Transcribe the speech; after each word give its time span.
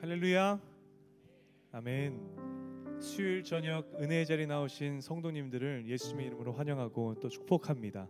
할렐루야. 0.00 0.58
아멘. 1.72 2.98
수요일 3.02 3.44
저녁 3.44 3.86
은혜의 4.00 4.24
자리 4.24 4.46
나오신 4.46 5.02
성도님들을 5.02 5.84
예수님의 5.86 6.28
이름으로 6.28 6.54
환영하고 6.54 7.16
또 7.20 7.28
축복합니다. 7.28 8.08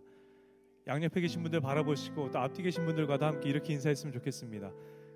양옆에 0.87 1.19
계신 1.19 1.43
분들 1.43 1.59
바라보시고 1.59 2.31
또 2.31 2.39
앞뒤 2.39 2.63
계신 2.63 2.85
분들과도 2.85 3.25
함께 3.25 3.49
이렇게 3.49 3.73
인사했으면 3.73 4.13
좋겠습니다. 4.13 4.71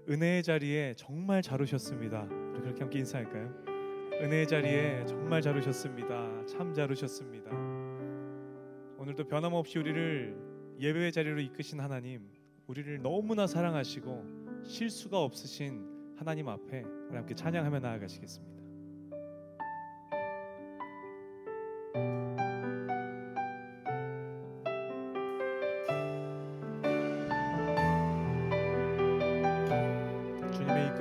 은혜의 0.09 0.43
자리에 0.43 0.95
정말 0.97 1.41
잘 1.41 1.61
오셨습니다. 1.61 2.27
그렇게 2.27 2.81
함께 2.81 2.99
인사할까요? 2.99 3.53
은혜의 4.21 4.45
자리에 4.45 5.05
정말 5.05 5.41
잘 5.41 5.55
오셨습니다. 5.55 6.45
참 6.45 6.73
잘 6.73 6.91
오셨습니다. 6.91 7.51
오늘도 8.97 9.29
변함없이 9.29 9.79
우리를 9.79 10.35
예배의 10.81 11.13
자리로 11.13 11.39
이끄신 11.39 11.79
하나님, 11.79 12.27
우리를 12.67 13.01
너무나 13.01 13.47
사랑하시고 13.47 14.63
실수가 14.65 15.17
없으신 15.23 15.94
하나님 16.17 16.47
앞에 16.49 16.83
우리 17.09 17.15
함께 17.15 17.35
찬양하며 17.35 17.79
나아가시겠습니다. 17.79 18.55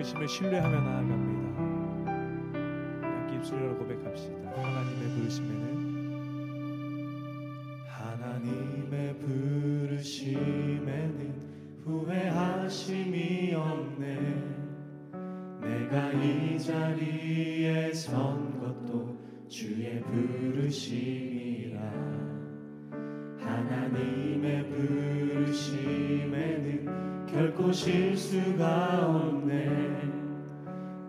이끄심을 0.05 0.29
신뢰하며 0.29 0.81
나아갑니다. 0.81 1.35
입술 3.35 3.63
열어 3.63 3.77
고백합시다. 3.79 4.51
하나님의 4.51 5.09
부르심에는 5.15 5.84
이 16.23 16.59
자리에 16.59 17.93
선 17.93 18.59
것도 18.61 19.17
주의 19.49 20.01
부르심이라. 20.03 21.81
하나님의 23.39 24.69
부르심에는 24.69 26.07
결코 27.27 27.73
실수가 27.73 29.07
없네. 29.09 30.25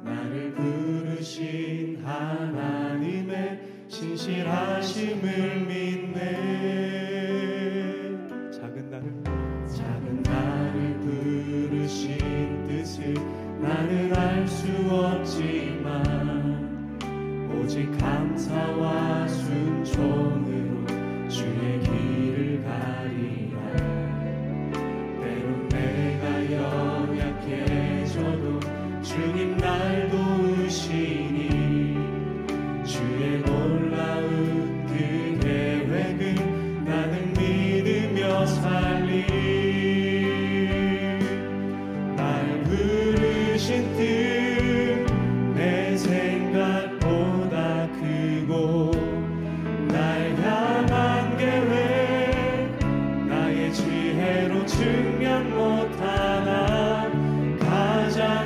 나를 0.03 0.53
부르신 0.53 2.01
하나님의 2.03 3.59
신실하심을 3.87 5.65
믿네 5.67 6.84
감사 18.47 18.94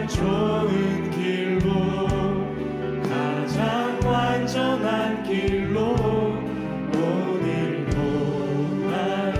좋은 0.09 1.11
길로 1.11 2.07
가장 3.03 3.99
완전한 4.03 5.23
길로 5.23 5.95
오늘도 6.93 7.97
날 8.89 9.33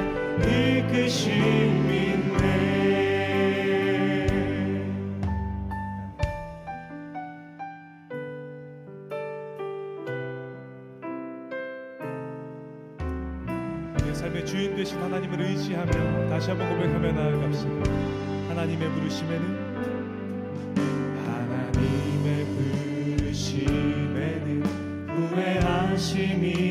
이끄신 0.43 1.79
삶의 14.19 14.45
주인 14.45 14.75
되신 14.75 15.01
하나님을 15.01 15.39
의지하며 15.39 16.29
다시 16.29 16.49
한번 16.49 16.67
고백하며 16.69 17.11
나아갑시다. 17.13 17.89
하나님의 18.49 18.89
부르심에는 18.89 19.68
후회하심이 25.99 26.68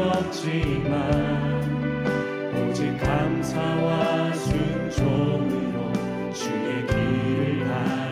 없지만 0.00 1.64
오직 2.54 2.96
감사와 2.98 4.32
순종으로 4.34 5.92
주의 6.32 6.86
길을 6.86 7.64
가 7.66 8.05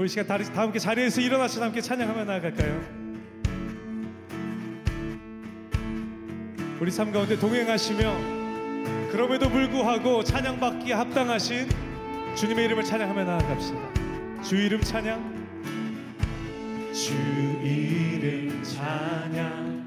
우리 0.00 0.08
시간 0.08 0.26
다 0.26 0.38
함께 0.62 0.78
자리에서 0.78 1.20
일어나서 1.20 1.62
함께 1.62 1.82
찬양하며 1.82 2.24
나아갈까요? 2.24 2.80
우리 6.80 6.90
삶 6.90 7.12
가운데 7.12 7.38
동행하시며 7.38 9.10
그럼에도 9.12 9.50
불구하고 9.50 10.24
찬양받기에 10.24 10.94
합당하신 10.94 11.68
주님의 12.34 12.64
이름을 12.64 12.82
찬양하며 12.82 13.24
나아갑시다. 13.24 14.42
주 14.42 14.56
이름 14.56 14.80
찬양. 14.80 15.20
주 16.94 17.12
이름 17.62 18.62
찬양. 18.62 19.86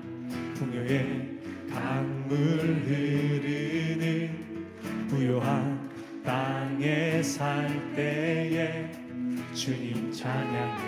풍요의 0.54 1.40
강물 1.74 2.38
흐르는 2.86 4.30
부요한 5.10 5.90
땅에 6.24 7.24
살 7.24 7.96
때에 7.96 9.03
주님 9.54 10.12
찬양해. 10.12 10.82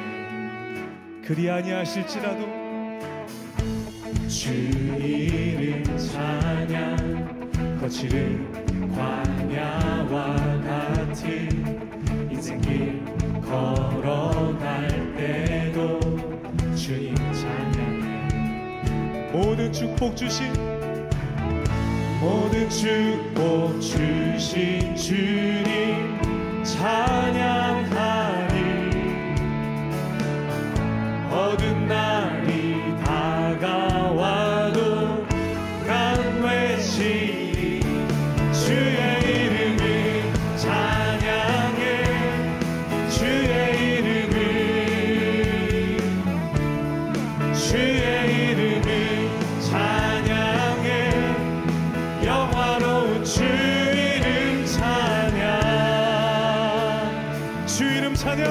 그리 1.24 1.50
아니하실지라도 1.50 2.46
주 4.28 4.54
이름 4.54 5.84
찬양 5.98 7.80
거칠은 7.80 8.92
광야와 8.92 10.36
같은 10.62 12.30
인생길 12.32 13.02
걸어갈 13.42 14.88
때도 15.16 16.00
주님 16.76 17.16
찬양해. 17.16 19.32
모든 19.32 19.72
축복 19.72 20.18
주신 20.18 20.52
모든 22.20 22.70
축복 22.70 23.80
주신 23.80 24.94
주님 24.96 26.20
찬양하 26.64 28.25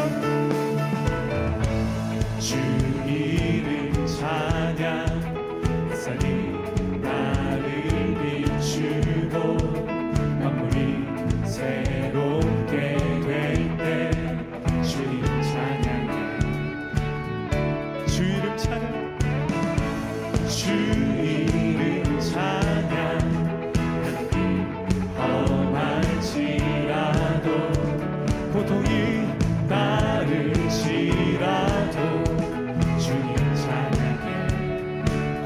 이 0.04 0.33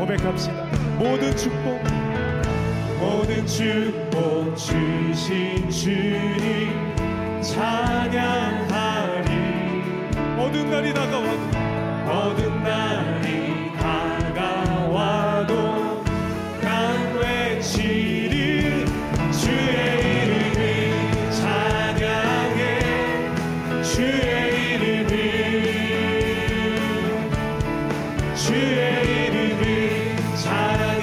고백합시다. 0.09 0.65
모든 0.99 1.37
축복, 1.37 1.83
모든 2.99 3.47
축복 3.47 4.57
주신 4.57 5.69
주님 5.69 6.95
찬양하리. 7.43 9.29
모든 10.35 10.71
날이 10.71 10.95
다가와도, 10.95 11.29
모든 12.07 12.63
날이 12.63 13.71
다가와도 13.77 15.53
난 16.63 17.15
외치리 17.17 18.87
주의 19.31 20.25
이름을 20.25 21.31
찬양해 21.33 22.81
주의 23.83 24.75
이름을 24.75 25.19
주 30.49 30.98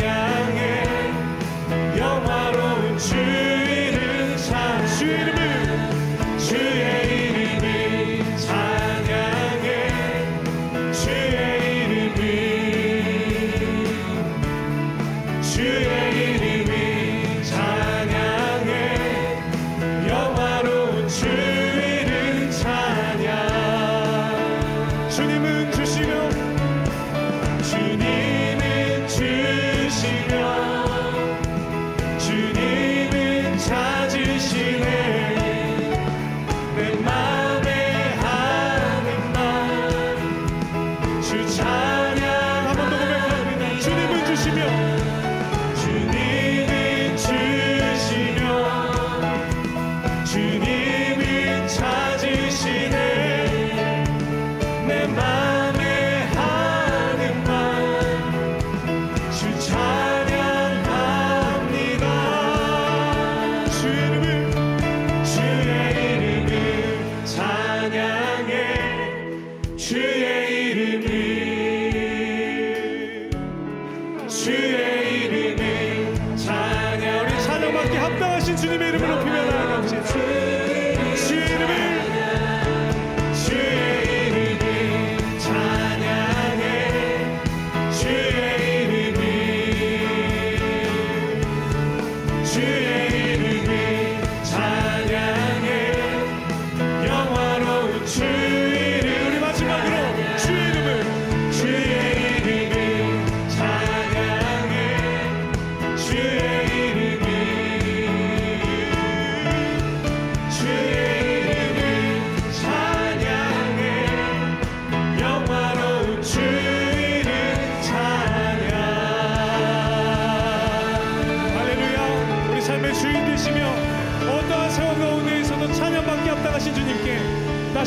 should 63.86 64.25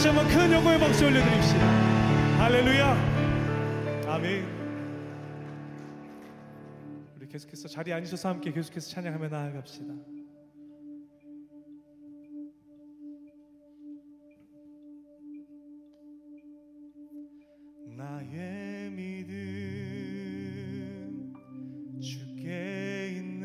한번 0.08 0.26
큰 0.28 0.50
영광의 0.50 0.80
박수 0.80 1.04
올려드립시다. 1.04 1.66
할렐루야. 2.38 2.94
아멘. 4.08 4.42
우리 7.14 7.28
계속해서 7.28 7.68
자리에 7.68 7.92
앉으셔서 7.92 8.30
함께 8.30 8.50
계속해서 8.50 8.88
찬양하며 8.88 9.28
나아갑시다. 9.28 9.92
나의 17.98 18.90
믿음 18.90 19.28
주께 22.00 23.12
있네 23.18 23.44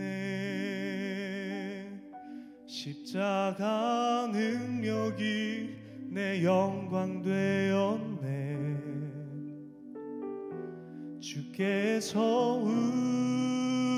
십자가 2.68 4.30
능력이 4.32 5.83
내 6.14 6.44
영광 6.44 7.24
되었네. 7.24 8.54
주께서 11.20 12.62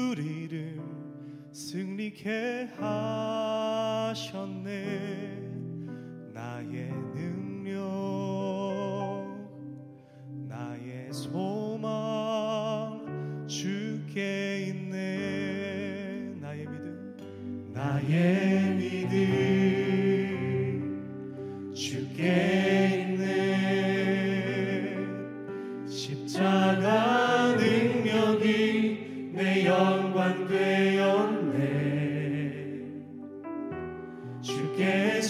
우리를 0.05 0.79
승리케 1.51 2.69
하셨네 2.77 4.15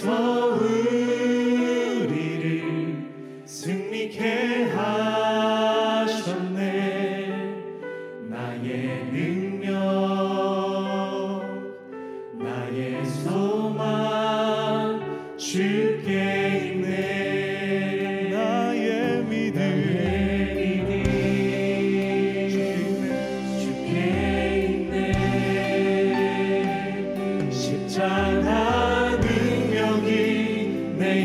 주 0.05 0.34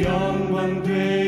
영광 0.02 0.82
되 0.82 1.19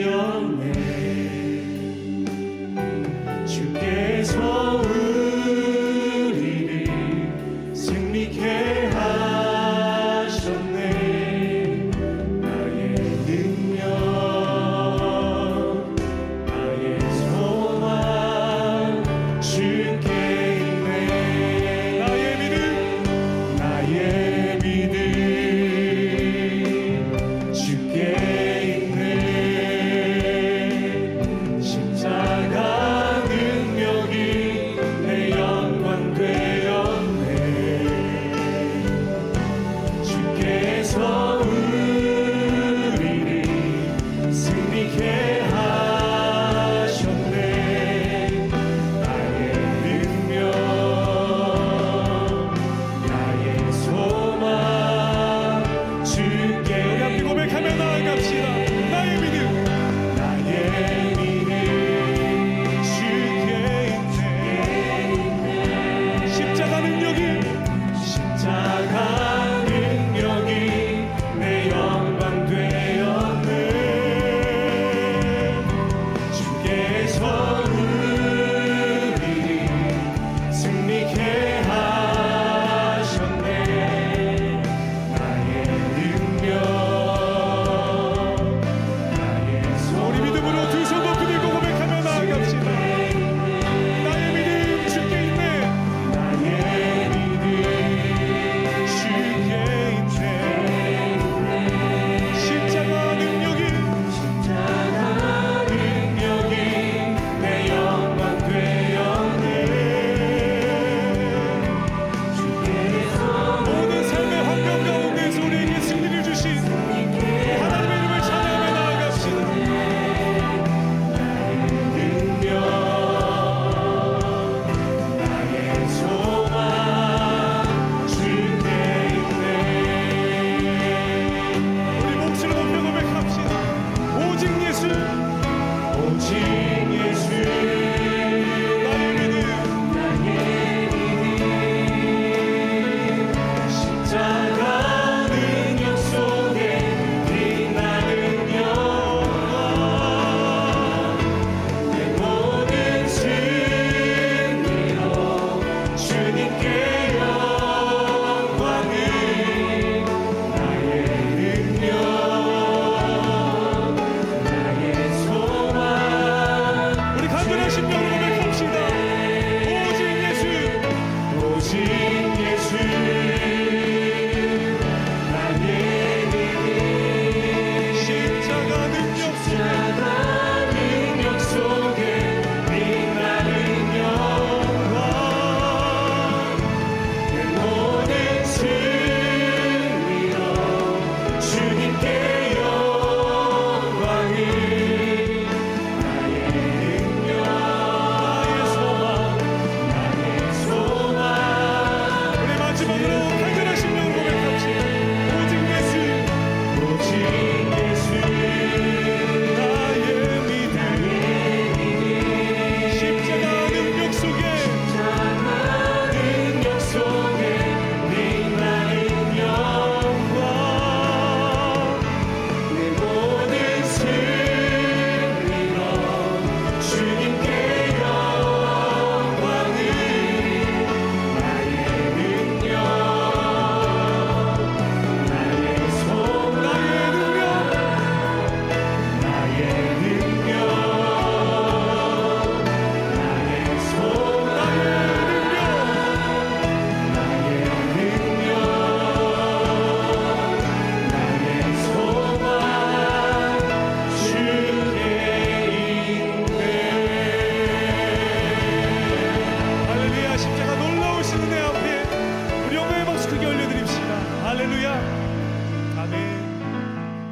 should 167.75 167.89
be. 167.89 168.12